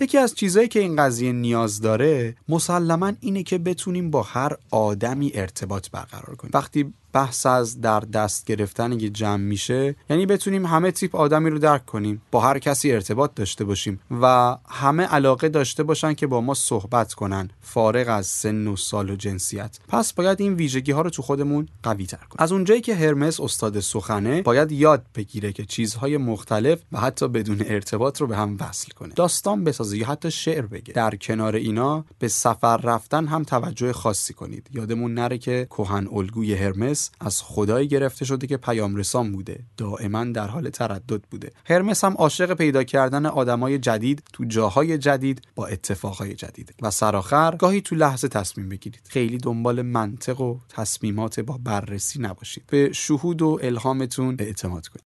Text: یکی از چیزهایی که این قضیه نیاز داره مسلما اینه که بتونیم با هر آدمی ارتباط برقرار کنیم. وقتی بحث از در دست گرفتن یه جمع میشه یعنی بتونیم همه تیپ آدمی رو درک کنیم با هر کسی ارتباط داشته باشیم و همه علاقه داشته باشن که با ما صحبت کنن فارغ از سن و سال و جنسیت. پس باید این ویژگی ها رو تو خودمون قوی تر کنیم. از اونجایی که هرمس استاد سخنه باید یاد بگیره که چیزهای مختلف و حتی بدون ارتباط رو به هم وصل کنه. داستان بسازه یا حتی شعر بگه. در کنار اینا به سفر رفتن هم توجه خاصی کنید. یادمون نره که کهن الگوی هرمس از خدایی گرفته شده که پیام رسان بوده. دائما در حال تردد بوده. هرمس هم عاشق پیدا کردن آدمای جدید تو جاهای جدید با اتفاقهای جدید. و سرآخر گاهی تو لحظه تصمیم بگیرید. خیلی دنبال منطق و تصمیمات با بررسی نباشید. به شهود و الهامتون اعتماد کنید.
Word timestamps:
یکی 0.00 0.18
از 0.18 0.34
چیزهایی 0.34 0.68
که 0.68 0.80
این 0.80 0.96
قضیه 0.96 1.32
نیاز 1.32 1.80
داره 1.80 2.36
مسلما 2.48 3.12
اینه 3.20 3.42
که 3.42 3.58
بتونیم 3.58 4.10
با 4.10 4.22
هر 4.22 4.56
آدمی 4.70 5.30
ارتباط 5.34 5.90
برقرار 5.90 6.36
کنیم. 6.36 6.50
وقتی 6.54 6.92
بحث 7.14 7.46
از 7.46 7.80
در 7.80 8.00
دست 8.00 8.46
گرفتن 8.46 8.92
یه 8.92 9.08
جمع 9.08 9.36
میشه 9.36 9.96
یعنی 10.10 10.26
بتونیم 10.26 10.66
همه 10.66 10.90
تیپ 10.90 11.16
آدمی 11.16 11.50
رو 11.50 11.58
درک 11.58 11.86
کنیم 11.86 12.22
با 12.30 12.40
هر 12.40 12.58
کسی 12.58 12.92
ارتباط 12.92 13.30
داشته 13.34 13.64
باشیم 13.64 14.00
و 14.22 14.56
همه 14.68 15.02
علاقه 15.02 15.48
داشته 15.48 15.82
باشن 15.82 16.14
که 16.14 16.26
با 16.26 16.40
ما 16.40 16.54
صحبت 16.54 17.14
کنن 17.14 17.50
فارغ 17.60 18.08
از 18.08 18.26
سن 18.26 18.66
و 18.66 18.76
سال 18.76 19.10
و 19.10 19.16
جنسیت. 19.16 19.78
پس 19.88 20.12
باید 20.12 20.40
این 20.40 20.54
ویژگی 20.54 20.92
ها 20.92 21.00
رو 21.02 21.10
تو 21.10 21.22
خودمون 21.22 21.68
قوی 21.82 22.06
تر 22.06 22.16
کنیم. 22.16 22.36
از 22.38 22.52
اونجایی 22.52 22.80
که 22.80 22.94
هرمس 22.94 23.40
استاد 23.40 23.80
سخنه 23.80 24.42
باید 24.42 24.72
یاد 24.72 25.06
بگیره 25.14 25.52
که 25.52 25.64
چیزهای 25.64 26.16
مختلف 26.16 26.78
و 26.92 27.00
حتی 27.00 27.28
بدون 27.28 27.64
ارتباط 27.66 28.20
رو 28.20 28.26
به 28.26 28.36
هم 28.36 28.56
وصل 28.60 28.92
کنه. 28.92 29.14
داستان 29.14 29.64
بسازه 29.84 29.98
یا 29.98 30.06
حتی 30.06 30.30
شعر 30.30 30.66
بگه. 30.66 30.94
در 30.94 31.14
کنار 31.14 31.54
اینا 31.56 32.04
به 32.18 32.28
سفر 32.28 32.76
رفتن 32.76 33.26
هم 33.26 33.42
توجه 33.42 33.92
خاصی 33.92 34.34
کنید. 34.34 34.70
یادمون 34.72 35.14
نره 35.14 35.38
که 35.38 35.66
کهن 35.70 36.08
الگوی 36.12 36.54
هرمس 36.54 37.10
از 37.20 37.42
خدایی 37.42 37.88
گرفته 37.88 38.24
شده 38.24 38.46
که 38.46 38.56
پیام 38.56 38.96
رسان 38.96 39.32
بوده. 39.32 39.60
دائما 39.76 40.24
در 40.24 40.46
حال 40.46 40.70
تردد 40.70 41.22
بوده. 41.30 41.50
هرمس 41.66 42.04
هم 42.04 42.14
عاشق 42.14 42.54
پیدا 42.54 42.84
کردن 42.84 43.26
آدمای 43.26 43.78
جدید 43.78 44.22
تو 44.32 44.44
جاهای 44.44 44.98
جدید 44.98 45.42
با 45.54 45.66
اتفاقهای 45.66 46.34
جدید. 46.34 46.74
و 46.82 46.90
سرآخر 46.90 47.56
گاهی 47.56 47.80
تو 47.80 47.94
لحظه 47.94 48.28
تصمیم 48.28 48.68
بگیرید. 48.68 49.02
خیلی 49.08 49.38
دنبال 49.38 49.82
منطق 49.82 50.40
و 50.40 50.58
تصمیمات 50.68 51.40
با 51.40 51.58
بررسی 51.64 52.20
نباشید. 52.20 52.64
به 52.66 52.92
شهود 52.92 53.42
و 53.42 53.58
الهامتون 53.62 54.36
اعتماد 54.38 54.88
کنید. 54.88 55.02